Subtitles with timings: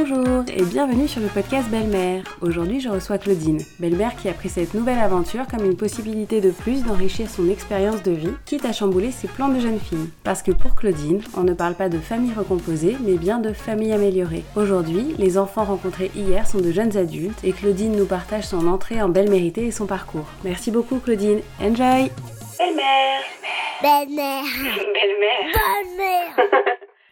[0.00, 2.22] Bonjour et bienvenue sur le podcast Belle-Mère.
[2.40, 6.52] Aujourd'hui, je reçois Claudine, belle-mère qui a pris cette nouvelle aventure comme une possibilité de
[6.52, 10.08] plus d'enrichir son expérience de vie, quitte à chambouler ses plans de jeune fille.
[10.22, 13.92] Parce que pour Claudine, on ne parle pas de famille recomposée, mais bien de famille
[13.92, 14.44] améliorée.
[14.54, 19.02] Aujourd'hui, les enfants rencontrés hier sont de jeunes adultes et Claudine nous partage son entrée
[19.02, 20.28] en belle-mérité et son parcours.
[20.44, 21.40] Merci beaucoup Claudine.
[21.60, 22.12] Enjoy
[22.56, 23.22] Belle-mère
[23.82, 24.44] Belle-mère.
[24.44, 26.64] Belle-mère Belle-mère.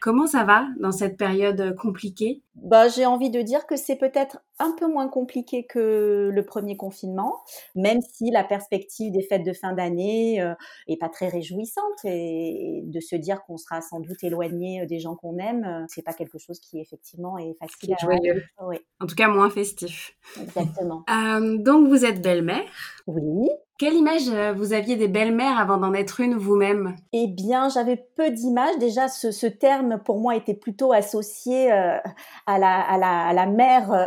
[0.06, 2.44] Comment ça va dans cette période compliquée?
[2.54, 6.76] Bah, j'ai envie de dire que c'est peut-être un peu moins compliqué que le premier
[6.76, 7.40] confinement,
[7.74, 10.54] même si la perspective des fêtes de fin d'année euh,
[10.86, 15.00] est pas très réjouissante et, de se dire qu'on sera sans doute éloigné euh, des
[15.00, 17.90] gens qu'on aime, euh, c'est pas quelque chose qui effectivement est facile.
[17.90, 18.44] Est joyeux.
[18.62, 20.16] Oui, En tout cas, moins festif.
[20.40, 21.04] exactement.
[21.10, 22.70] Euh, donc, vous êtes belle-mère?
[23.08, 23.48] oui.
[23.78, 26.96] Quelle image euh, vous aviez des belles-mères avant d'en être une vous-même?
[27.12, 28.78] Eh bien, j'avais peu d'images.
[28.78, 31.98] Déjà, ce, terme pour moi était plutôt associé euh,
[32.46, 34.06] à la, à la, à la mère euh,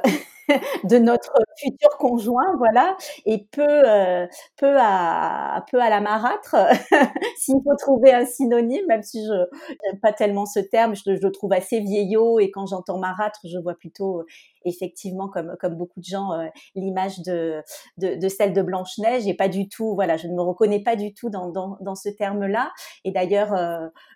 [0.84, 4.26] de notre futur conjoint, voilà, et peu, euh,
[4.58, 6.56] peu à, peu à la marâtre,
[7.38, 11.32] s'il faut trouver un synonyme, même si je n'aime pas tellement ce terme, je, le
[11.32, 14.26] trouve assez vieillot, et quand j'entends marâtre, je vois plutôt euh,
[14.66, 17.62] effectivement, comme, comme beaucoup de gens, euh, l'image de,
[17.98, 21.14] de, celle de Blanche-Neige, et pas du tout, voilà, je ne me reconnais pas du
[21.14, 22.72] tout dans, dans, dans ce terme-là,
[23.04, 23.54] et d'ailleurs,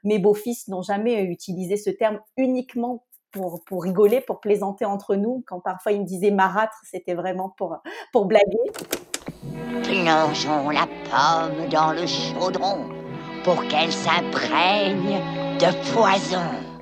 [0.03, 5.43] mes beaux-fils n'ont jamais utilisé ce terme uniquement pour, rigoler, pour plaisanter entre nous.
[5.47, 7.77] Quand parfois ils me disaient marâtre, c'était vraiment pour,
[8.11, 8.71] pour blaguer.
[9.83, 12.89] Plongeons la pomme dans le chaudron
[13.43, 15.19] pour qu'elle s'imprègne
[15.59, 16.72] de poison.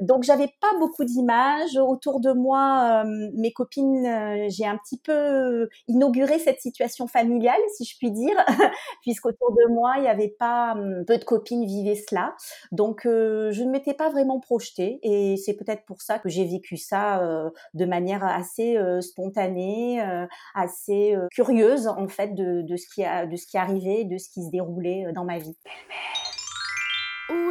[0.00, 3.02] Donc j'avais pas beaucoup d'images autour de moi.
[3.04, 8.10] euh, mes copines, euh, j'ai un petit peu inauguré cette situation familiale, si je puis
[8.10, 8.36] dire,
[9.02, 12.34] puisqu'autour de moi il y avait pas hum, peu de copines vivaient cela.
[12.72, 16.44] Donc euh, je ne m'étais pas vraiment projetée, et c'est peut-être pour ça que j'ai
[16.44, 22.64] vécu ça euh, de manière assez euh, spontanée, euh, assez euh, curieuse en fait de,
[22.76, 25.56] ce qui arrivait, de ce qui se déroulait euh, dans ma vie.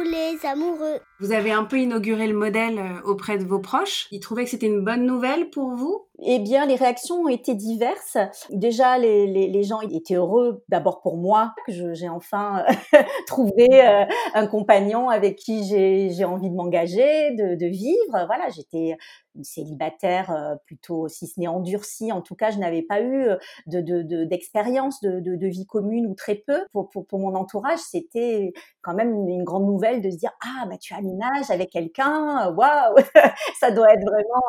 [0.02, 0.98] Les amoureux.
[1.20, 4.06] Vous avez un peu inauguré le modèle euh, auprès de vos proches.
[4.10, 6.06] Ils trouvaient que c'était une bonne nouvelle pour vous?
[6.22, 8.18] Eh bien, les réactions ont été diverses.
[8.50, 14.04] Déjà, les, gens étaient heureux, d'abord pour moi, que j'ai enfin euh, trouvé euh,
[14.34, 18.26] un compagnon avec qui j'ai envie de m'engager, de, vivre.
[18.26, 18.96] Voilà, j'étais
[19.36, 22.12] une célibataire euh, plutôt, si ce n'est endurcie.
[22.12, 23.28] En tout cas, je n'avais pas eu
[23.66, 26.64] de de- de- d'expérience de, vie commune ou très peu.
[26.72, 28.52] Pour, mon entourage, c'était
[28.82, 32.94] quand même une grande nouvelle de se dire ah bah tu aménages avec quelqu'un, waouh,
[33.60, 34.42] ça doit être vraiment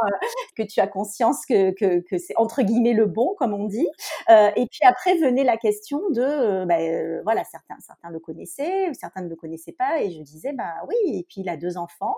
[0.56, 3.88] que tu as conscience que, que, c'est entre guillemets le bon, comme on dit.
[4.30, 8.20] Euh, et puis après venait la question de, euh, bah, euh, voilà, certains, certains le
[8.20, 11.58] connaissaient, certains ne le connaissaient pas, et je disais, bah oui, et puis il a
[11.58, 12.18] deux enfants,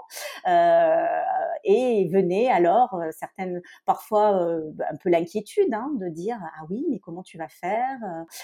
[1.66, 7.24] et venait alors certaines, parfois un peu l'inquiétude, hein, de dire, ah oui, mais comment
[7.24, 7.98] tu vas faire,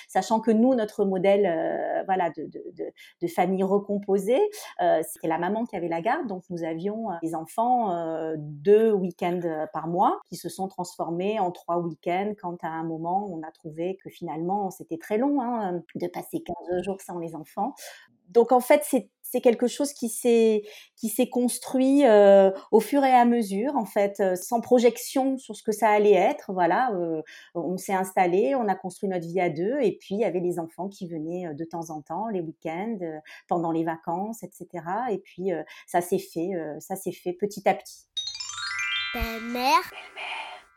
[0.08, 4.42] sachant que nous, notre modèle, voilà, de, famille recomposée,
[5.04, 7.94] c'était la maman qui avait la garde, donc nous avions des enfants
[8.38, 13.28] deux week-ends par mois qui se sont transformés en trois week-ends quand à un moment
[13.30, 17.36] on a trouvé que finalement c'était très long hein, de passer 15 jours sans les
[17.36, 17.74] enfants.
[18.30, 20.64] Donc en fait c'est c'est quelque chose qui s'est
[20.96, 25.54] qui s'est construit euh, au fur et à mesure en fait euh, sans projection sur
[25.54, 26.54] ce que ça allait être.
[26.54, 27.22] Voilà euh,
[27.56, 30.40] on s'est installé on a construit notre vie à deux et puis il y avait
[30.40, 33.00] les enfants qui venaient de temps en temps les week-ends
[33.50, 34.68] pendant les vacances etc
[35.12, 35.50] et puis
[35.88, 38.08] ça s'est fait ça s'est fait petit à petit.
[39.12, 39.92] Belle-mère,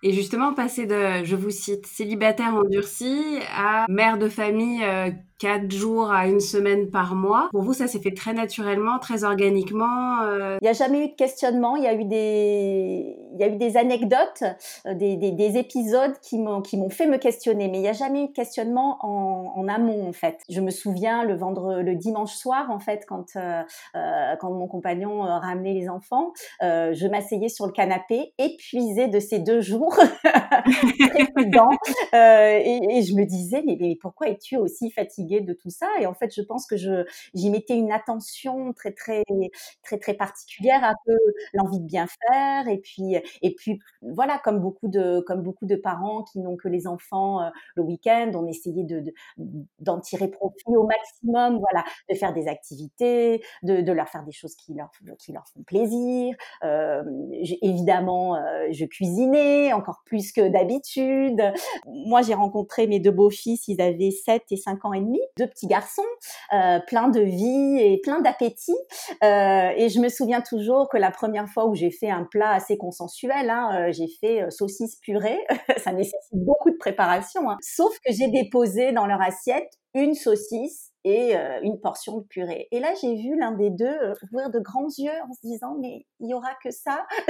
[0.05, 5.71] Et justement, passer de, je vous cite, célibataire endurci à mère de famille euh, quatre
[5.71, 7.49] jours à une semaine par mois.
[7.53, 10.21] Pour vous, ça s'est fait très naturellement, très organiquement.
[10.23, 13.45] euh, Il n'y a jamais eu de questionnement, il y a eu des, il y
[13.45, 14.43] a eu des anecdotes,
[14.87, 17.89] euh, des, des, des épisodes qui m'ont, qui m'ont fait me questionner, mais il n'y
[17.89, 20.39] a jamais eu de questionnement en, en amont en fait.
[20.49, 23.63] Je me souviens le vendre, le dimanche soir en fait, quand euh,
[24.41, 29.61] quand mon compagnon ramenait les enfants, je m'asseyais sur le canapé, épuisée de ces deux
[29.61, 29.92] jours,
[31.11, 31.71] trépidants,
[32.15, 35.89] euh, et, je me disais mais, pourquoi es-tu aussi fatiguée de tout ça?
[36.01, 37.05] Et en fait, je pense que je
[37.35, 39.23] j'y mettais une attention très très
[39.83, 41.17] très très particulière, un peu
[41.55, 45.77] l'envie de bien faire et puis et puis voilà comme beaucoup de comme beaucoup de
[45.77, 49.15] parents qui n'ont que les enfants euh, le week-end, on essayait de de-
[49.81, 54.55] d'en tirer profit au maximum, voilà, de faire des activités, de, leur faire des choses
[54.55, 56.35] qui leur qui leur font plaisir.
[56.65, 57.03] Euh,
[57.63, 58.39] évidemment,
[58.71, 61.43] je cuisinais en encore plus que d'habitude.
[61.87, 65.47] Moi, j'ai rencontré mes deux beaux-fils, ils avaient 7 et 5 ans et demi, deux
[65.47, 66.03] petits garçons,
[66.53, 68.77] euh, plein de vie et plein d'appétit.
[69.25, 72.51] Euh, et je me souviens toujours que la première fois où j'ai fait un plat
[72.51, 75.39] assez consensuel, hein, euh, j'ai fait euh, saucisse purée.
[75.83, 77.51] Ça nécessite beaucoup de préparation.
[77.51, 77.57] Hein.
[77.61, 82.69] Sauf que j'ai déposé dans leur assiette une saucisse et euh, une portion de purée.
[82.71, 85.77] Et là, j'ai vu l'un des deux euh, ouvrir de grands yeux en se disant,
[85.81, 87.05] mais il y aura que ça?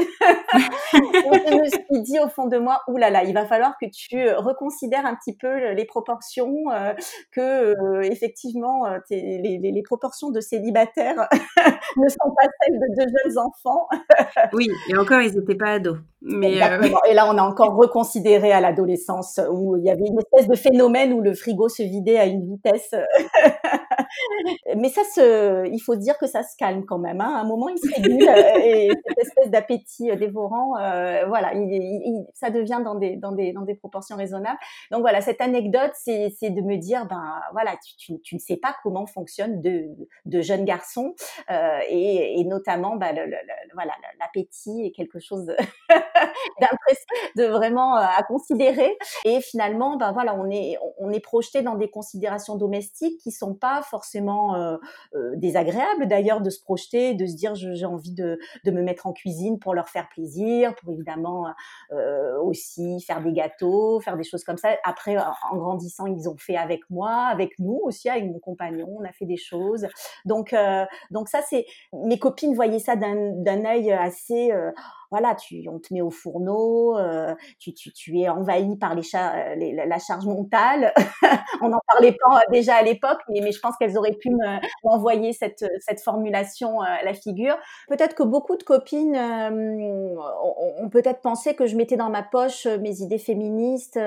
[0.92, 3.86] je me suis dit au fond de moi, oulala, là là, il va falloir que
[3.86, 6.52] tu euh, reconsidères un petit peu les proportions,
[7.30, 11.28] que effectivement, les, les, les, proportions de célibataires
[11.96, 13.88] ne sont pas celles de deux jeunes enfants.
[14.52, 15.98] oui, et encore, ils n'étaient pas ados.
[16.20, 16.52] Mais
[17.08, 20.54] Et là, on a encore reconsidéré à l'adolescence où il y avait une espèce de
[20.54, 22.94] phénomène où le frigo se vidait à une vitesse
[24.76, 27.20] mais ça se, il faut dire que ça se calme quand même.
[27.20, 27.34] Hein.
[27.36, 31.54] À un moment, il se régule euh, et cette espèce d'appétit euh, dévorant, euh, voilà,
[31.54, 34.58] il, ça devient dans des, dans des, dans des proportions raisonnables.
[34.90, 38.56] Donc voilà, cette anecdote, c'est, c'est de me dire, ben voilà, tu, tu, ne sais
[38.56, 39.86] pas comment fonctionnent de,
[40.26, 41.14] de jeunes garçons
[41.50, 43.36] euh, et, et, notamment, ben, le, le,
[43.74, 45.56] voilà, l'appétit est quelque chose de,
[47.36, 48.96] de vraiment à considérer.
[49.24, 53.54] Et finalement, ben voilà, on est, on est projeté dans des considérations domestiques qui sont
[53.54, 54.01] pas forcément
[54.54, 54.76] euh,
[55.14, 59.06] euh, désagréable d'ailleurs de se projeter, de se dire j'ai envie de, de, me mettre
[59.06, 61.46] en cuisine pour leur faire plaisir, pour évidemment
[61.92, 64.70] euh, aussi faire des gâteaux, faire des choses comme ça.
[64.84, 69.04] Après, en grandissant, ils ont fait avec moi, avec nous aussi, avec mon compagnon, on
[69.04, 69.86] a fait des choses.
[70.24, 70.54] Donc,
[71.10, 74.52] donc ça, c'est mes copines voyaient ça d'un œil assez
[75.12, 79.02] voilà, tu, on te met au fourneau, euh, tu, tu, tu, es envahi par les,
[79.56, 80.94] les la charge mentale.
[81.60, 84.30] on n'en parlait pas déjà à l'époque, mais, je pense qu'elles auraient pu
[84.84, 87.58] m'envoyer cette, cette formulation euh, à la figure.
[87.88, 90.14] Peut-être que beaucoup de copines euh,
[90.80, 94.00] ont, peut-être pensé que je mettais dans ma poche mes idées féministes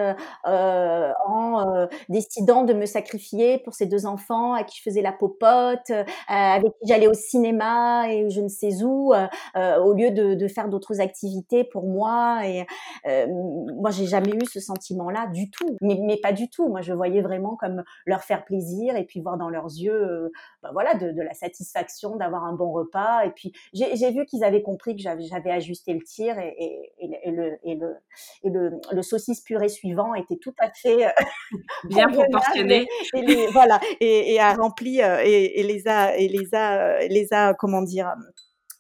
[0.44, 5.92] en décidant de me sacrifier pour ces deux enfants à qui je faisais la popote,
[6.28, 10.68] avec qui j'allais au cinéma et je ne sais où, au lieu de, de faire
[10.68, 12.42] d'autres activités pour moi.
[12.46, 12.66] Et
[13.08, 16.68] euh, moi, j'ai jamais eu ce sentiment-là du tout, mais, mais, pas du tout.
[16.68, 20.30] Moi, je voyais vraiment comme leur faire plaisir et puis voir dans leurs yeux, euh,
[20.64, 23.26] ben voilà, de, de, la satisfaction d'avoir un bon repas.
[23.26, 27.32] Et puis, j'ai vu qu'ils avaient compris que j'avais ajusté le tir et, et, et,
[27.32, 27.96] le, et, le,
[28.44, 31.08] et le, le saucisse purée suivant était tout à fait
[31.86, 32.88] bien proportionné.
[33.14, 37.82] Et, les, voilà, et, a rempli et, les a et les a les a comment
[37.82, 38.14] dire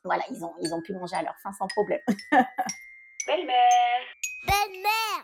[0.06, 2.00] voilà, ils ont, ils ont pu manger à leur faim sans problème.
[3.28, 4.02] Belle-mère
[4.48, 5.24] Belle-mère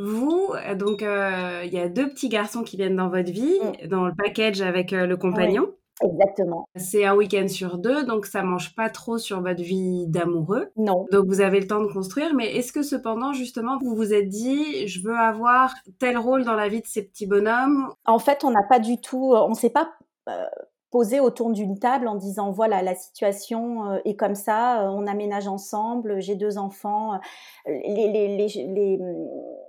[0.00, 3.88] vous, donc, euh, il y a deux petits garçons qui viennent dans votre vie, mm.
[3.88, 5.74] dans le package avec euh, le compagnon.
[6.00, 6.68] Exactement.
[6.76, 10.70] C'est un week-end sur deux, donc ça mange pas trop sur votre vie d'amoureux.
[10.76, 11.06] Non.
[11.10, 14.28] Donc vous avez le temps de construire, mais est-ce que cependant, justement, vous vous êtes
[14.28, 17.92] dit, je veux avoir tel rôle dans la vie de ces petits bonhommes?
[18.06, 19.90] En fait, on n'a pas du tout, on ne s'est pas
[20.28, 20.46] euh,
[20.90, 25.06] poser autour d'une table en disant voilà la situation euh, est comme ça, euh, on
[25.06, 27.14] aménage ensemble, j'ai deux enfants.
[27.14, 27.18] Euh,
[27.66, 28.98] les, les, les,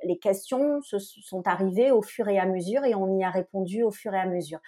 [0.04, 3.84] les, questions se sont arrivées au fur et à mesure et on y a répondu
[3.84, 4.60] au fur et à mesure.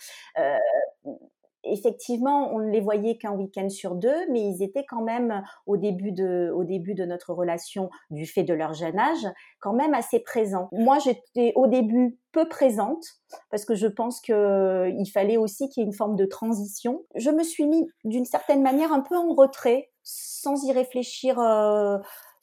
[1.63, 5.77] Effectivement, on ne les voyait qu'un week-end sur deux, mais ils étaient quand même au
[5.77, 9.27] début de, au début de notre relation, du fait de leur jeune âge,
[9.59, 10.69] quand même assez présents.
[10.71, 13.03] Moi, j'étais au début peu présente
[13.49, 17.03] parce que je pense que il fallait aussi qu'il y ait une forme de transition.
[17.15, 21.39] Je me suis mis d'une certaine manière un peu en retrait, sans y réfléchir.
[21.39, 21.97] Euh,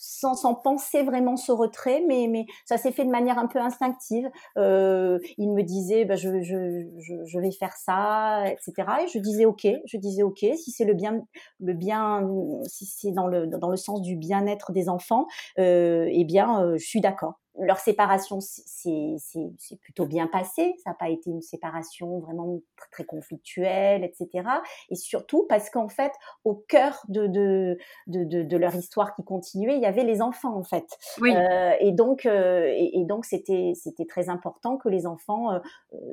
[0.09, 3.59] sans, sans penser vraiment ce retrait, mais, mais ça s'est fait de manière un peu
[3.59, 4.29] instinctive.
[4.57, 8.73] Euh, il me disait, bah, je, je, je, je, vais faire ça, etc.
[9.05, 11.21] Et je disais ok, je disais ok, si c'est le bien,
[11.61, 12.27] le bien,
[12.67, 15.27] si c'est dans le dans le sens du bien-être des enfants,
[15.59, 20.75] euh, eh bien, euh, je suis d'accord leur séparation c'est plutôt bien passé.
[20.85, 22.61] Ça n'a pas été une séparation vraiment
[22.93, 24.49] très conflictuelle, etc.
[24.91, 26.13] Et surtout parce qu'en fait,
[26.45, 30.55] au cœur de, de, de, de, leur histoire qui continuait, il y avait les enfants
[30.57, 30.87] en fait.
[31.21, 31.35] Oui.
[31.35, 35.59] Euh, et donc, euh, et, donc c'était c'était très important que les enfants euh,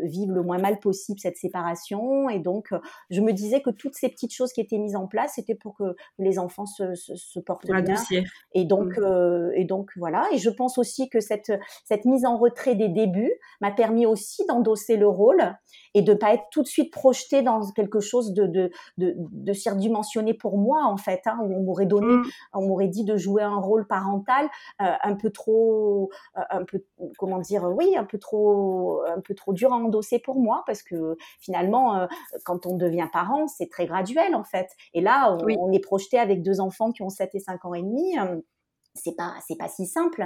[0.03, 2.29] vivent le moins mal possible cette séparation.
[2.29, 2.73] Et donc,
[3.09, 5.75] je me disais que toutes ces petites choses qui étaient mises en place, c'était pour
[5.75, 7.95] que les enfants se, se, se portent bien.
[8.53, 9.51] Et donc, mmh.
[9.55, 10.27] et donc voilà.
[10.31, 11.34] Et je pense aussi que cette
[11.83, 15.55] cette, mise en retrait des débuts m'a permis aussi d'endosser le rôle
[15.93, 20.33] et de pas être tout de suite projeté dans quelque chose de, de, de, surdimensionné
[20.33, 21.21] pour moi, en fait.
[21.25, 22.23] Hein, on m'aurait donné, mm.
[22.53, 24.45] on m'aurait dit de jouer un rôle parental
[24.81, 26.83] euh, un peu trop, euh, un peu,
[27.17, 30.83] comment dire, oui, un peu trop, un peu trop dur à endosser pour moi parce
[30.83, 32.07] que finalement, euh,
[32.43, 34.67] quand on devient parent, c'est très graduel, en fait.
[34.93, 37.73] Et là, on, on est projeté avec deux enfants qui ont 7 et 5 ans
[37.73, 38.15] et demi
[38.95, 40.25] c'est pas c'est pas si simple.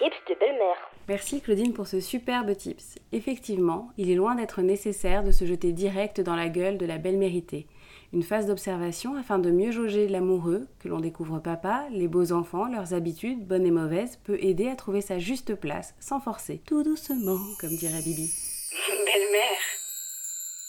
[0.00, 0.90] Tips de belle-mère.
[1.08, 2.94] Merci Claudine pour ce superbe tips.
[3.12, 6.96] Effectivement, il est loin d'être nécessaire de se jeter direct dans la gueule de la
[6.96, 7.66] belle méritée.
[8.14, 12.64] Une phase d'observation afin de mieux jauger l'amoureux, que l'on découvre papa, les beaux enfants,
[12.64, 16.82] leurs habitudes, bonnes et mauvaises, peut aider à trouver sa juste place, sans forcer, tout
[16.82, 18.32] doucement, comme dirait Bibi.
[18.88, 19.60] Belle-mère.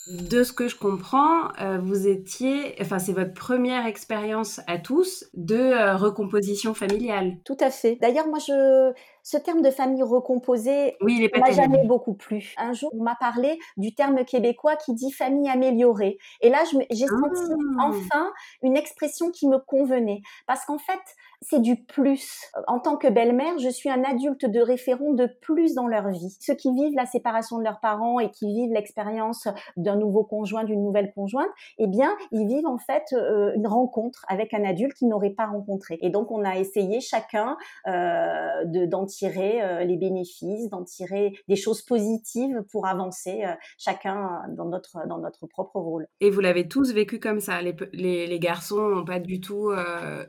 [0.08, 5.26] De ce que je comprends, euh, vous étiez, enfin c'est votre première expérience à tous
[5.36, 7.38] de euh, recomposition familiale.
[7.46, 7.98] Tout à fait.
[8.02, 12.14] D'ailleurs, moi, je, ce terme de famille recomposée Oui, il est pas m'a jamais beaucoup
[12.14, 12.54] plu.
[12.58, 16.18] Un jour, on m'a parlé du terme québécois qui dit famille améliorée.
[16.42, 17.42] Et là, j'ai senti
[17.80, 17.90] Ah.
[17.90, 20.22] enfin une expression qui me convenait.
[20.48, 21.00] Parce qu'en fait,
[21.42, 22.52] c'est du plus.
[22.68, 26.38] En tant que belle-mère, je suis un adulte de référent de plus dans leur vie.
[26.40, 30.64] Ceux qui vivent la séparation de leurs parents et qui vivent l'expérience d'un nouveau conjoint,
[30.64, 34.94] d'une nouvelle conjointe, eh bien, ils vivent en fait euh, une rencontre avec un adulte
[34.94, 35.98] qu'ils n'auraient pas rencontré.
[36.02, 37.58] Et donc, on a essayé chacun
[37.88, 43.54] euh, de d'en tirer euh, les bénéfices, d'en tirer des choses positives pour avancer euh,
[43.78, 46.08] chacun dans notre dans notre propre rôle.
[46.20, 47.62] Et vous l'avez tous vécu comme ça.
[47.62, 49.72] Les, garçons n'ont pas du tout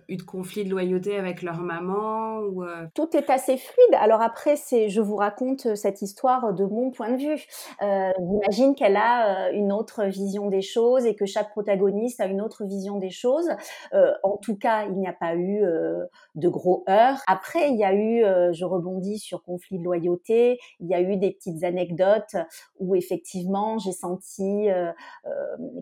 [0.09, 3.95] eu de conflit de loyauté avec leur maman ou euh, Tout est assez fluide.
[3.99, 7.45] Alors après, c'est, je vous raconte cette histoire de mon point de vue.
[7.83, 12.27] Euh, J'imagine qu'elle a euh, une autre vision des choses et que chaque protagoniste a
[12.27, 13.49] une autre vision des choses.
[13.93, 16.05] Euh, en tout cas, il n'y a pas eu euh,
[16.35, 17.21] de gros heurts.
[17.27, 21.01] Après, il y a eu, euh, je rebondis sur conflit de loyauté, il y a
[21.01, 22.37] eu des petites anecdotes
[22.79, 24.93] où effectivement j'ai senti euh,
[25.27, 25.31] euh,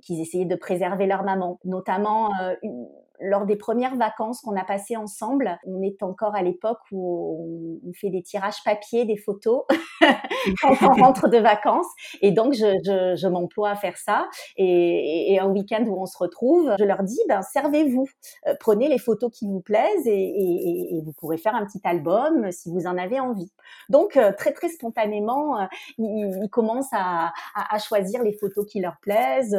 [0.03, 2.89] qu'ils essayaient de préserver leur maman, notamment euh, une-
[3.21, 7.93] lors des premières vacances qu'on a passées ensemble, on est encore à l'époque où on,
[7.93, 9.65] fait des tirages papier, des photos
[10.63, 11.89] quand on rentre de vacances.
[12.23, 14.29] Et donc, je, je, je m'emploie à faire ça.
[14.57, 18.07] Et, et un week-end où on se retrouve, je leur dis, ben, servez-vous.
[18.47, 22.51] Euh, prenez les photos qui vous plaisent et, et, vous pourrez faire un petit album
[22.53, 23.51] si vous en avez envie.
[23.89, 25.67] Donc, euh, très, très spontanément, euh,
[25.99, 29.57] ils, commencent à, à, choisir les photos qui leur plaisent.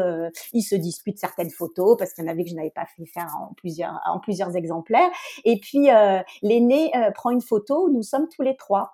[0.53, 3.05] Ils se disputent certaines photos parce qu'il y en avait que je n'avais pas fait
[3.05, 5.09] faire plusieurs, en plusieurs exemplaires.
[5.45, 8.93] Et puis, euh, l'aîné euh, prend une photo nous sommes tous les trois.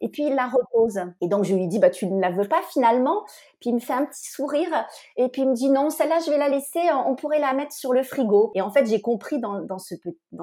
[0.00, 1.00] Et puis il la repose.
[1.20, 3.24] Et donc je lui dis bah tu ne la veux pas finalement?
[3.60, 4.86] Puis il me fait un petit sourire
[5.16, 6.80] et puis il me dit non celle-là je vais la laisser.
[7.06, 8.52] On pourrait la mettre sur le frigo.
[8.54, 9.96] Et en fait j'ai compris dans, dans ce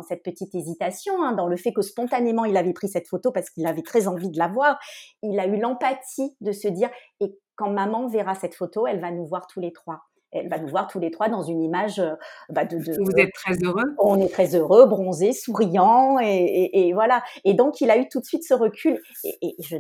[0.07, 3.50] cette petite hésitation, hein, dans le fait que spontanément il avait pris cette photo parce
[3.50, 4.77] qu'il avait très envie de la voir.
[5.24, 6.89] Il a eu l'empathie de se dire
[7.22, 10.01] et quand maman verra cette photo, elle va nous voir tous les trois.
[10.35, 12.11] Elle va nous voir tous les trois dans une image euh,
[12.49, 13.95] bah, de, de, vous êtes très heureux.
[13.99, 17.23] on est très heureux, bronzé, souriant, et, et, et voilà.
[17.43, 18.99] Et donc, il a eu tout de suite ce recul.
[19.23, 19.77] Et, et je,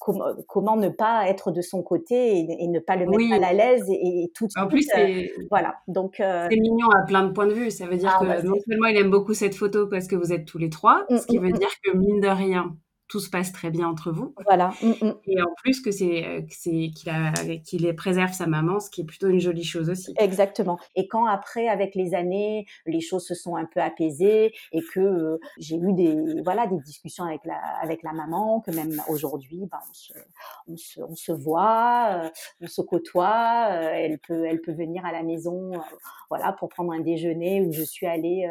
[0.00, 3.28] comment, comment ne pas être de son côté et, ne pas le mettre Oui.
[3.28, 4.90] mal à l'aise et, tout de En suite.
[4.90, 5.74] plus, euh, c'est voilà.
[5.88, 7.70] Donc, euh, c'est mignon à plein de points de vue.
[7.70, 10.16] Ça veut dire Ah, que bah, non seulement il aime beaucoup cette photo parce que
[10.16, 11.58] vous êtes tous les trois, Mm, ce qui mm, veut mm.
[11.58, 12.74] dire que mine de rien,
[13.10, 14.32] tout se passe très bien entre vous.
[14.46, 14.72] voilà.
[14.82, 15.14] Mm, mm.
[15.26, 17.32] Et en plus que c'est euh, c'est qu'il a
[17.64, 20.14] qu'il les préserve sa maman, ce qui est plutôt une jolie chose aussi.
[20.16, 20.78] Exactement.
[20.94, 25.00] Et quand après, avec les années, les choses se sont un peu apaisées et que
[25.00, 29.66] euh, j'ai eu des voilà des discussions avec la avec la maman, que même aujourd'hui,
[29.70, 30.12] ben, on se
[30.68, 32.28] on se, on se voit, euh,
[32.60, 33.68] on se côtoie.
[33.72, 35.72] euh, elle peut elle peut venir à la maison,
[36.28, 38.48] voilà, pour prendre un déjeuner où je suis allée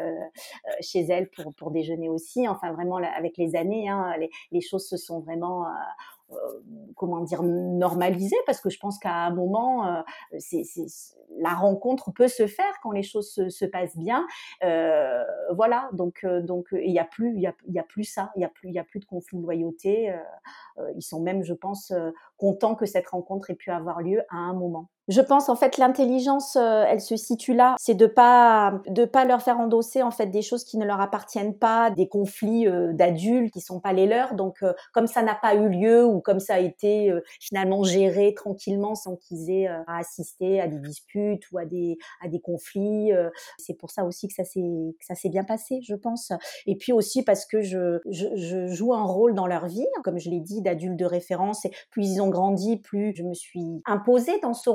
[0.80, 2.46] chez elle pour pour déjeuner aussi.
[2.46, 5.70] Enfin vraiment là, avec les années, hein, les les choses se sont vraiment euh,
[6.32, 6.36] euh,
[6.96, 10.02] comment dire normalisées parce que je pense qu'à un moment euh,
[10.38, 10.62] c'est,
[11.38, 14.26] la rencontre peut se faire quand les choses se, se passent bien.
[14.62, 18.04] Euh, voilà, donc euh, donc il y a plus il y a, y a plus
[18.04, 20.10] ça, il y a plus il y a plus de conflit de loyauté.
[20.10, 20.16] Euh,
[20.78, 24.22] euh, ils sont même, je pense, euh, contents que cette rencontre ait pu avoir lieu
[24.30, 24.88] à un moment.
[25.10, 29.24] Je pense en fait l'intelligence, euh, elle se situe là, c'est de pas de pas
[29.24, 32.92] leur faire endosser en fait des choses qui ne leur appartiennent pas, des conflits euh,
[32.92, 34.34] d'adultes qui sont pas les leurs.
[34.34, 38.34] Donc euh, comme ça n'a pas eu lieu ou comme ça a été finalement géré
[38.34, 43.10] tranquillement sans qu'ils aient à assister à des disputes ou à des à des conflits,
[43.58, 46.32] c'est pour ça aussi que ça s'est que ça s'est bien passé, je pense.
[46.66, 50.20] Et puis aussi parce que je, je je joue un rôle dans leur vie, comme
[50.20, 51.64] je l'ai dit, d'adulte de référence.
[51.64, 54.70] Et plus ils ont grandi, plus je me suis imposée dans ce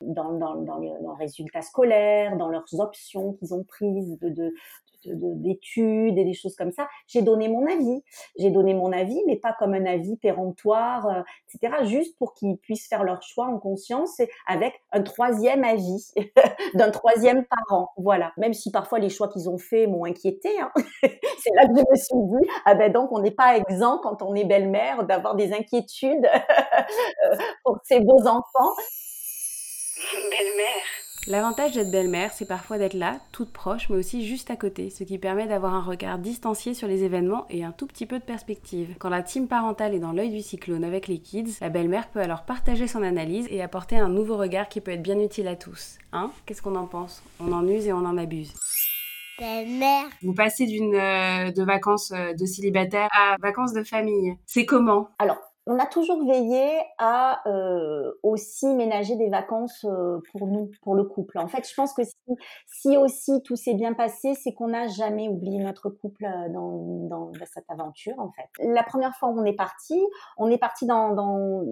[0.00, 4.52] dans, les résultats scolaires, dans leurs options qu'ils ont prises de-
[5.06, 6.88] d'études et des choses comme ça.
[7.06, 8.02] J'ai donné mon avis.
[8.38, 11.22] J'ai donné mon avis, mais pas comme un avis péremptoire, euh,
[11.54, 11.84] etc.
[11.84, 16.12] Juste pour qu'ils puissent faire leur choix en conscience et avec un troisième avis
[16.74, 17.90] d'un troisième parent.
[17.96, 18.32] Voilà.
[18.36, 20.58] Même si parfois les choix qu'ils ont faits m'ont inquiété.
[20.60, 20.72] Hein.
[21.02, 24.22] C'est là que je me suis dit, ah ben donc on n'est pas exempt quand
[24.22, 26.26] on est belle-mère d'avoir des inquiétudes
[27.32, 28.74] euh, pour ses beaux enfants.
[30.30, 30.84] Belle-mère.
[31.26, 35.04] L'avantage d'être belle-mère, c'est parfois d'être là, toute proche, mais aussi juste à côté, ce
[35.04, 38.24] qui permet d'avoir un regard distancié sur les événements et un tout petit peu de
[38.24, 38.94] perspective.
[38.98, 42.20] Quand la team parentale est dans l'œil du cyclone avec les kids, la belle-mère peut
[42.20, 45.56] alors partager son analyse et apporter un nouveau regard qui peut être bien utile à
[45.56, 45.98] tous.
[46.12, 46.30] Hein?
[46.46, 47.22] Qu'est-ce qu'on en pense?
[47.40, 48.54] On en use et on en abuse.
[49.38, 50.06] Belle-mère.
[50.22, 54.36] Vous passez d'une euh, de vacances euh, de célibataire à vacances de famille.
[54.46, 55.10] C'est comment?
[55.18, 55.38] Alors,
[55.68, 61.04] on a toujours veillé à euh, aussi ménager des vacances euh, pour nous, pour le
[61.04, 61.38] couple.
[61.38, 62.14] En fait, je pense que si,
[62.66, 67.06] si aussi tout s'est bien passé, c'est qu'on n'a jamais oublié notre couple euh, dans,
[67.08, 68.14] dans, cette aventure.
[68.18, 70.00] En fait, la première fois où on est parti,
[70.38, 71.62] on est parti dans, dans,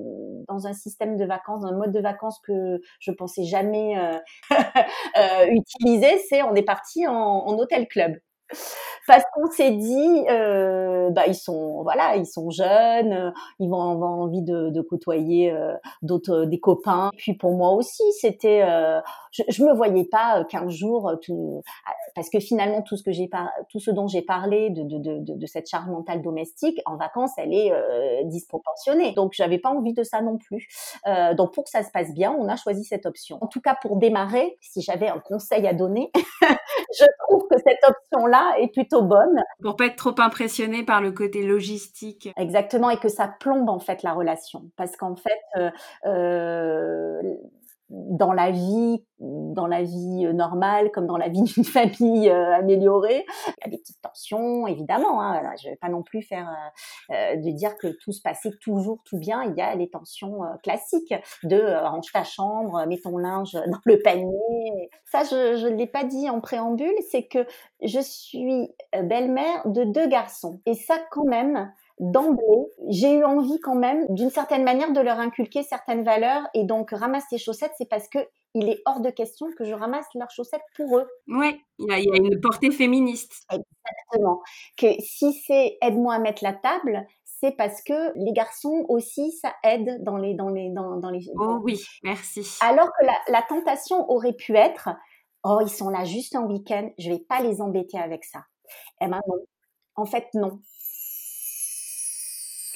[0.47, 4.19] dans un système de vacances, dans un mode de vacances que je pensais jamais euh,
[5.19, 6.19] euh, utiliser.
[6.29, 8.12] C'est on est parti en, en hôtel club
[9.07, 13.91] parce qu'on s'est dit, euh, bah ils sont voilà, ils sont jeunes, euh, ils vont
[13.91, 17.11] avoir envie de, de côtoyer euh, d'autres des copains.
[17.17, 19.00] Puis pour moi aussi, c'était, euh,
[19.37, 21.62] je, je me voyais pas 15 jours tout,
[22.14, 24.99] parce que finalement tout ce que j'ai par, tout ce dont j'ai parlé de, de,
[24.99, 27.73] de, de, cette charge mentale domestique en vacances, elle est
[28.25, 29.12] disproportionnée.
[29.12, 30.69] Donc j'avais pas envie de ça non plus.
[31.37, 33.38] donc pour que ça se passe bien, on a choisi cette option.
[33.40, 36.11] En tout cas pour démarrer, si j'avais un conseil à donner,
[36.99, 39.43] je trouve que cette option là est plutôt bonne.
[39.62, 42.31] Pour pas être trop impressionné par le côté logistique.
[42.37, 44.71] Exactement, et que ça plombe en fait la relation.
[44.76, 45.71] Parce qu'en fait, euh,
[46.07, 47.23] euh,
[47.88, 52.55] dans la vie, dans la vie euh, normale, comme dans la vie d'une famille euh,
[52.55, 55.23] améliorée, il y a des petites tensions, évidemment.
[55.23, 56.49] Hein, je vais pas non plus faire
[57.11, 59.45] euh, de dire que tout se passait toujours tout bien.
[59.45, 61.14] Il y a les tensions classiques
[61.45, 64.90] de range ta chambre, mets ton linge dans le panier.
[65.05, 67.47] Ça, je ne l'ai pas dit en préambule, c'est que
[67.83, 70.61] je suis belle-mère de deux garçons.
[70.66, 75.19] Et ça, quand même, d'emblée, j'ai eu envie quand même, d'une certaine manière, de leur
[75.19, 76.43] inculquer certaines valeurs.
[76.55, 78.19] Et donc, ramasse tes chaussettes, c'est parce que
[78.55, 81.07] il est hors de question que je ramasse leurs chaussettes pour eux.
[81.29, 83.47] Oui, il y, a, une portée féministe.
[83.50, 84.41] Exactement.
[84.79, 89.53] Que si c'est aide-moi à mettre la table, c'est parce que les garçons aussi, ça
[89.62, 91.21] aide dans les dans les dans, dans les.
[91.38, 92.59] Oh oui, merci.
[92.62, 94.88] Alors que la, la tentation aurait pu être,
[95.45, 98.45] oh ils sont là juste un week-end, je vais pas les embêter avec ça.
[99.02, 99.37] Eh ben non.
[99.97, 100.61] En fait non.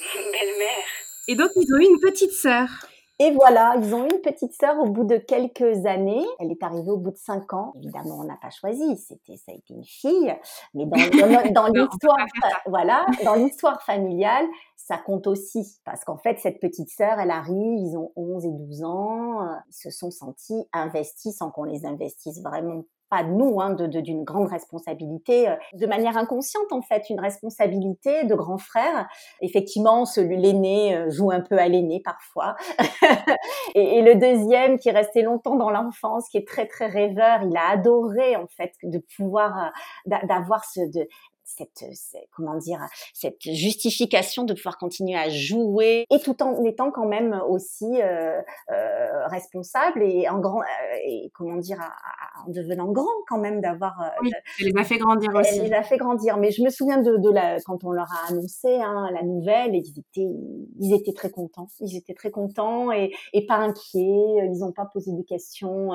[0.33, 0.87] Belle-mère.
[1.29, 2.69] Et donc, ils ont eu une petite sœur.
[3.23, 6.25] Et voilà, ils ont eu une petite sœur au bout de quelques années.
[6.39, 7.75] Elle est arrivée au bout de cinq ans.
[7.77, 8.97] Évidemment, on n'a pas choisi.
[8.97, 10.35] C'était, ça a été une fille.
[10.73, 12.27] Mais dans, dans, l'histoire,
[12.67, 15.81] voilà, dans l'histoire familiale, ça compte aussi.
[15.85, 19.41] Parce qu'en fait, cette petite sœur, elle arrive, ils ont 11 et 12 ans.
[19.69, 24.25] Ils se sont sentis investis sans qu'on les investisse vraiment pas de nous, hein, d'une
[24.25, 29.09] grande responsabilité, euh, de manière inconsciente en fait, une responsabilité de grand frère.
[29.41, 32.57] Effectivement, celui l'aîné euh, joue un peu à l'aîné parfois,
[33.75, 37.43] et, et, le deuxième qui est resté longtemps dans l'enfance, qui est très très rêveur,
[37.43, 39.73] il a adoré en fait de pouvoir
[40.07, 41.07] euh, d'avoir ce de
[41.57, 41.85] cette,
[42.31, 42.81] comment dire
[43.15, 48.41] cette justification de pouvoir continuer à jouer et tout en étant quand même aussi euh,
[48.71, 50.65] euh, responsable et en grand euh,
[51.07, 51.79] et comment dire
[52.47, 55.59] en devenant grand quand même d'avoir oui, elle les a fait grandir aussi.
[55.59, 56.37] elle les a fait grandir.
[56.39, 59.75] Mais je me souviens de, de la quand on leur a annoncé hein, la nouvelle
[59.75, 60.31] ils étaient
[60.81, 61.69] ils étaient très contents.
[61.81, 64.01] Ils étaient très contents et, et pas inquiets.
[64.01, 65.91] Ils n'ont pas posé de questions.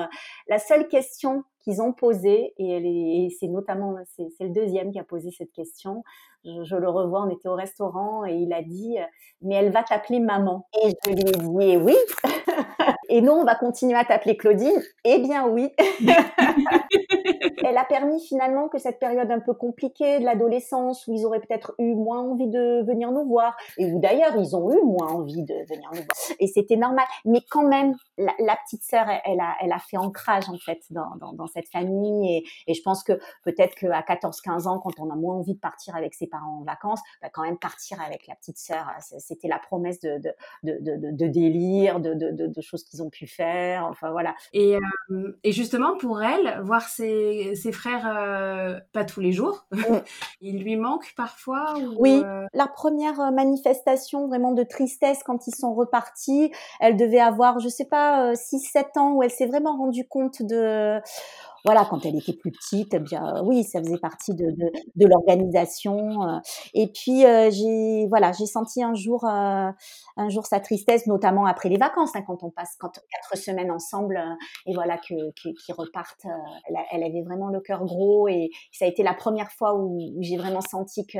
[0.48, 5.30] La seule question qu'ils ont posé, et, c'est notamment c'est, le deuxième qui a posé
[5.36, 6.04] cette question.
[6.44, 8.96] Je, je, le revois, on était au restaurant et il a dit
[9.42, 10.68] mais elle va t'appeler maman.
[10.84, 11.96] Et je lui ai dit eh oui.
[13.08, 14.80] et nous on va continuer à t'appeler Claudine.
[15.04, 15.70] Eh bien oui.
[17.66, 21.40] elle a permis finalement que cette période un peu compliquée de l'adolescence où ils auraient
[21.40, 25.08] peut-être eu moins envie de venir nous voir et où d'ailleurs ils ont eu moins
[25.08, 26.36] envie de venir nous voir.
[26.38, 27.04] Et c'était normal.
[27.24, 31.16] Mais quand même, la, petite sœur, elle, a, elle a fait ancrage en fait dans,
[31.16, 35.10] dans, dans cette famille et, et, je pense que peut-être qu'à 14-15 ans, quand on
[35.10, 38.26] a moins envie de partir avec ses parents en vacances, bah quand même partir avec
[38.28, 43.10] la petite sœur, c'était la promesse de, de, de, de, délire, de, choses qu'ils ont
[43.10, 43.86] pu faire.
[43.86, 44.34] Enfin voilà.
[44.52, 44.76] Et,
[45.10, 49.78] euh, et justement pour elle, voir ses, ses frères euh, pas tous les jours, mm.
[50.40, 51.74] il lui manque parfois.
[51.78, 52.46] Ou, oui, euh...
[52.52, 57.86] la première manifestation vraiment de tristesse quand ils sont repartis, elle devait avoir, je sais
[57.86, 61.00] pas, 6-7 euh, ans où elle s'est vraiment rendue compte de
[61.64, 65.06] voilà, quand elle était plus petite, eh bien oui, ça faisait partie de, de, de
[65.06, 66.22] l'organisation.
[66.22, 66.38] Euh.
[66.74, 69.74] Et puis j'ai voilà, j'ai senti un jour un
[70.28, 74.20] jour sa tristesse, notamment après les vacances, hein, quand on passe quand quatre semaines ensemble
[74.66, 76.26] et voilà que qui repartent.
[76.90, 80.36] Elle, avait vraiment le cœur gros et ça a été la première fois où, j'ai
[80.36, 81.18] vraiment senti que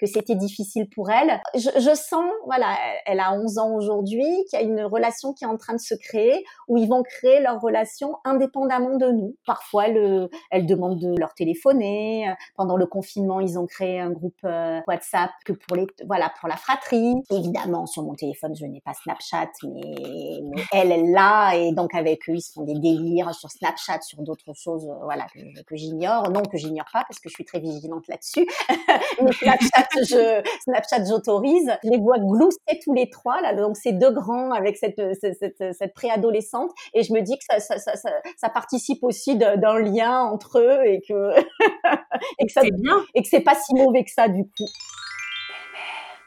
[0.00, 1.40] que c'était difficile pour elle.
[1.54, 5.44] Je, je sens voilà, elle a 11 ans aujourd'hui, qu'il y a une relation qui
[5.44, 9.36] est en train de se créer où ils vont créer leur relation indépendamment de nous.
[9.74, 12.32] Elle, elles demandent de leur téléphoner.
[12.56, 16.48] Pendant le confinement, ils ont créé un groupe euh, WhatsApp que pour les, voilà, pour
[16.48, 17.14] la fratrie.
[17.30, 20.40] Évidemment, sur mon téléphone, je n'ai pas Snapchat, mais,
[20.72, 21.56] elle, elle l'a.
[21.56, 25.04] Et donc, avec eux, ils se font des délires sur Snapchat, sur d'autres choses, euh,
[25.04, 25.26] voilà,
[25.66, 26.30] que, j'ignore.
[26.30, 28.46] Non, que j'ignore pas, parce que je suis très vigilante là-dessus.
[29.40, 31.70] Snapchat, je, Snapchat, j'autorise.
[31.84, 33.54] Je les vois glousser tous les trois, là.
[33.54, 36.70] Donc, c'est deux grands avec cette, cette, cette, préadolescente.
[36.94, 40.58] Et je me dis que ça, ça, ça, ça participe aussi de, d'un lien entre
[40.58, 41.32] eux et que
[42.38, 43.04] et que ça bien.
[43.14, 44.68] et que c'est pas si mauvais que ça du coup.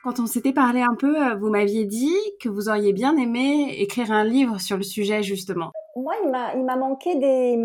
[0.04, 3.76] Quand on s'était parlé un peu, euh, vous m'aviez dit que vous auriez bien aimé
[3.80, 5.72] écrire un livre sur le sujet justement.
[5.98, 7.58] Moi, il m'a, il m'a manqué des,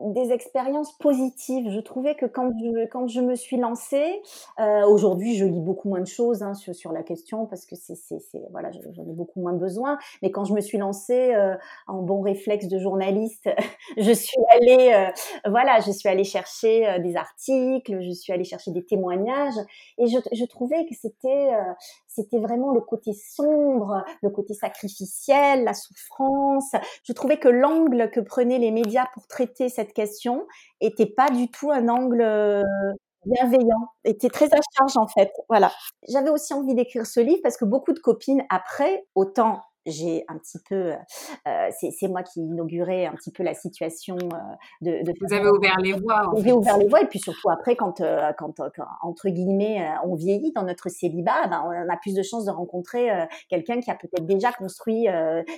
[0.00, 1.70] des expériences positives.
[1.70, 4.20] Je trouvais que quand je, quand je me suis lancée,
[4.60, 7.74] euh, aujourd'hui je lis beaucoup moins de choses hein, sur, sur, la question parce que
[7.74, 9.98] c'est, c'est, voilà, j'en ai beaucoup moins besoin.
[10.22, 11.54] Mais quand je me suis lancée euh,
[11.86, 13.48] en bon réflexe de journaliste,
[13.96, 18.44] je suis allée, euh, voilà, je suis allée chercher euh, des articles, je suis allée
[18.44, 19.58] chercher des témoignages
[19.98, 21.72] et je, je trouvais que c'était euh,
[22.16, 26.72] c'était vraiment le côté sombre, le côté sacrificiel, la souffrance.
[27.04, 30.46] Je trouvais que l'angle que prenaient les médias pour traiter cette question
[30.80, 32.62] était pas du tout un angle euh,
[33.26, 35.30] bienveillant, était très à charge en fait.
[35.48, 35.70] Voilà.
[36.08, 40.36] J'avais aussi envie d'écrire ce livre parce que beaucoup de copines après, autant j'ai un
[40.36, 40.92] petit peu,
[41.46, 44.38] euh, c'est moi qui inaugurais un petit peu la situation euh,
[44.82, 46.22] de, de, Vous avez ouvert les voies.
[46.32, 49.86] Vous avez ouvert les voies et puis surtout après, quand, euh, quand, quand, entre guillemets,
[50.04, 53.08] on vieillit dans notre célibat, ben, on a plus de chances de rencontrer
[53.48, 55.06] quelqu'un qui a peut-être déjà construit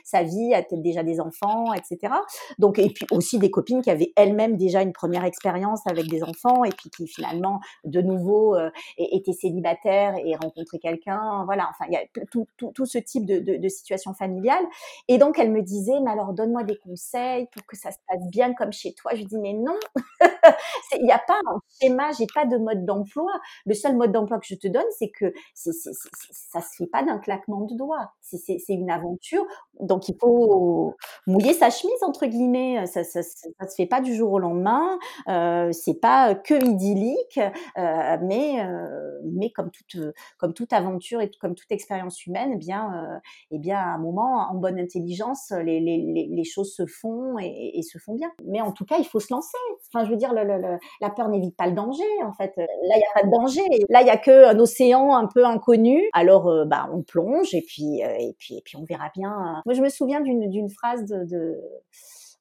[0.04, 2.14] sa vie, a peut-être déjà des enfants, etc.
[2.58, 6.22] Donc et puis aussi des copines qui avaient elles-mêmes déjà une première expérience avec des
[6.22, 8.56] enfants et puis qui finalement de nouveau
[8.98, 11.44] étaient célibataires et rencontraient quelqu'un.
[11.46, 14.64] Voilà, enfin il y a tout, tout, tout ce type de, de, de situation familiale.
[15.08, 18.26] Et donc, elle me disait, mais alors donne-moi des conseils pour que ça se passe
[18.30, 19.12] bien comme chez toi.
[19.14, 19.78] Je dis, mais non,
[20.94, 23.32] il n'y a pas un schéma, j'ai pas de mode d'emploi.
[23.66, 27.02] Le seul mode d'emploi que je te donne, c'est que c'est, ça se fait pas
[27.02, 28.12] d'un claquement de doigts.
[28.20, 29.46] C'est, une aventure,
[29.80, 30.94] donc il faut
[31.26, 32.86] mouiller sa chemise entre guillemets.
[32.86, 34.98] Ça, ça, ça, se fait pas du jour au lendemain.
[35.28, 37.38] Euh, c'est pas que idyllique,
[37.78, 39.96] euh, mais euh, mais comme toute
[40.38, 43.18] comme toute aventure et comme toute expérience humaine, eh bien euh,
[43.50, 47.78] eh bien à un moment, en bonne intelligence, les, les, les choses se font et,
[47.78, 48.30] et, se font bien.
[48.44, 49.56] Mais en tout cas, il faut se lancer.
[49.92, 52.04] Enfin, je veux dire, le, le, la peur n'évite pas le danger.
[52.24, 52.66] En fait, là,
[52.96, 53.62] il y a pas de danger.
[53.88, 56.08] Là, il y a que un océan un peu inconnu.
[56.12, 59.62] Alors, euh, bah, on plonge et puis euh, et puis et puis on verra bien.
[59.66, 61.60] Moi, je me souviens d'une phrase de, de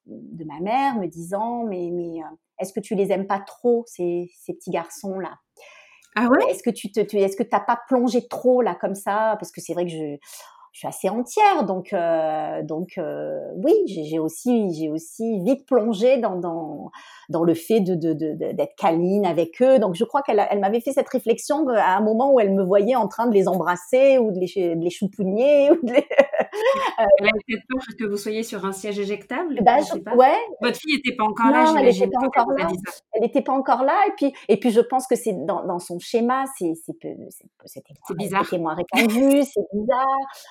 [0.06, 3.84] de ma mère me disant mais mais euh, est-ce que tu les aimes pas trop
[3.86, 5.34] ces, ces petits garçons là
[6.16, 6.50] ah ouais?
[6.50, 9.36] Est-ce que tu te, est-ce que t'as pas plongé trop là comme ça?
[9.38, 10.16] Parce que c'est vrai que je,
[10.78, 16.18] je suis assez entière, donc euh, donc euh, oui, j'ai aussi j'ai aussi vite plongé
[16.18, 16.92] dans dans
[17.28, 19.80] dans le fait de d'être de, de, câline avec eux.
[19.80, 22.62] Donc je crois qu'elle elle m'avait fait cette réflexion à un moment où elle me
[22.62, 25.98] voyait en train de les embrasser ou de les de les choupougner ou de les...
[25.98, 29.58] Euh, elle a peut-être peur que vous soyez sur un siège éjectable.
[29.62, 30.14] Bah, je, pas.
[30.14, 30.38] Ouais.
[30.62, 31.74] Votre fille n'était pas encore là.
[31.76, 32.68] elle n'était pas encore là.
[33.18, 33.94] Elle n'était pas encore là.
[34.08, 37.16] Et puis et puis je pense que c'est dans, dans son schéma, c'est c'était
[38.16, 38.44] bizarre.
[38.44, 40.06] C'était moins répandu, c'est bizarre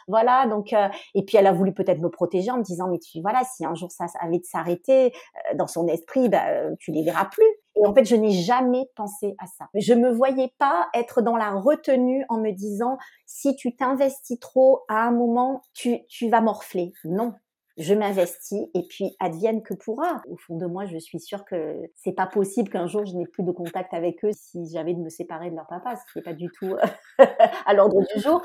[0.08, 0.48] voilà.
[0.48, 3.22] Donc, euh, et puis elle a voulu peut-être me protéger en me disant, mais tu,
[3.22, 5.08] voilà, si un jour ça avait de s'arrêter
[5.52, 7.48] euh, dans son esprit, bah, euh, tu les verras plus.
[7.76, 9.68] Et en fait, je n'ai jamais pensé à ça.
[9.76, 14.84] Je me voyais pas être dans la retenue en me disant, si tu t'investis trop,
[14.90, 16.92] à un moment, tu, tu vas morfler.
[17.06, 17.34] Non,
[17.78, 20.22] je m'investis et puis advienne que pourra.
[20.30, 23.26] Au fond de moi, je suis sûre que c'est pas possible qu'un jour je n'ai
[23.26, 26.18] plus de contact avec eux si j'avais de me séparer de leur papa, ce qui
[26.18, 26.76] n'est pas du tout
[27.66, 28.42] à l'ordre du jour.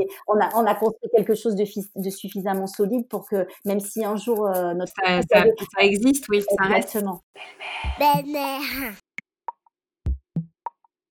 [0.00, 1.64] Et on a on a construit quelque chose de,
[1.96, 6.26] de, suffisamment solide pour que même si un jour euh, notre ça, ça, ça, existe,
[6.28, 6.98] oui, ça reste.
[7.98, 8.94] Belle-mère.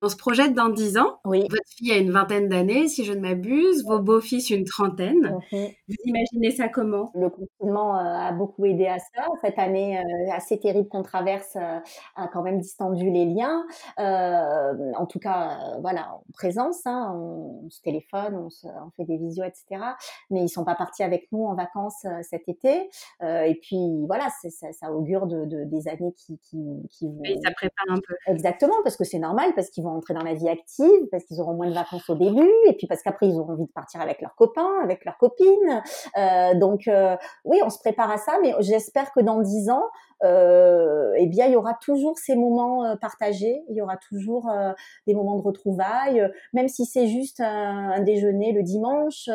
[0.02, 1.20] On se projette dans 10 ans.
[1.26, 1.42] Oui.
[1.50, 3.86] Votre fille a une vingtaine d'années, si je ne m'abuse.
[3.86, 5.38] Vos beaux-fils une trentaine.
[5.52, 5.68] Mhm.
[5.88, 7.12] Vous imaginez ça comment?
[7.14, 9.28] Le confinement euh, a beaucoup aidé à ça.
[9.44, 11.80] Cette année euh, assez terrible qu'on traverse euh,
[12.16, 13.66] a quand même distendu les liens.
[14.00, 18.90] Euh, en tout cas, euh, voilà, en présence, hein, on, se téléphone, on, se, on,
[18.92, 19.84] fait des visios, etc.
[20.30, 22.90] Mais ils sont pas partis avec nous en vacances euh, cet été.
[23.22, 26.58] et puis voilà, ça, ça, augure de, de, des années qui, qui,
[26.90, 27.24] qui vont.
[27.24, 28.16] Et ça prépare un peu.
[28.28, 31.40] Exactement, parce que c'est normal, parce qu'ils vont entrer dans la vie active, parce qu'ils
[31.42, 34.02] auront moins de vacances au début, et puis parce qu'après ils auront envie de partir
[34.02, 35.84] avec leurs copains, avec leurs copines.
[36.18, 39.84] Euh, donc euh, oui, on se prépare à ça, mais j'espère que dans dix ans,
[40.24, 44.50] euh, eh bien il y aura toujours ces moments euh, partagés, il y aura toujours
[44.50, 44.72] euh,
[45.08, 49.30] des moments de retrouvailles, même si c'est juste un, un, déjeuner le dimanche,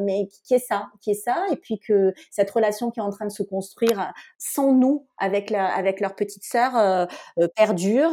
[0.00, 3.10] mais qui est ça, qui est ça, et puis que cette relation qui est en
[3.10, 7.08] train de se construire sans nous avec la, avec leur petite sœur
[7.56, 8.10] perdure.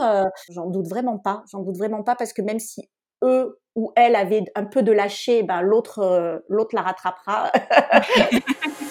[0.49, 2.89] J'en doute vraiment pas, j'en doute vraiment pas parce que même si
[3.23, 7.51] eux ou elle avaient un peu de lâcher, ben l'autre l'autre la rattrapera.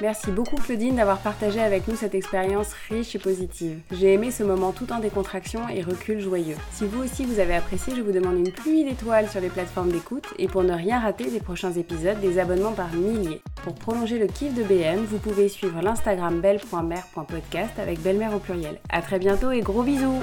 [0.00, 3.80] Merci beaucoup Claudine d'avoir partagé avec nous cette expérience riche et positive.
[3.90, 6.54] J'ai aimé ce moment tout en décontraction et recul joyeux.
[6.70, 9.90] Si vous aussi vous avez apprécié, je vous demande une pluie d'étoiles sur les plateformes
[9.90, 13.42] d'écoute et pour ne rien rater des prochains épisodes, des abonnements par milliers.
[13.64, 18.78] Pour prolonger le kiff de BM, vous pouvez suivre l'Instagram belle.mère.podcast avec belle-mère au pluriel.
[18.90, 20.22] A très bientôt et gros bisous